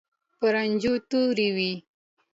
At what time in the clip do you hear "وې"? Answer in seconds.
1.55-1.73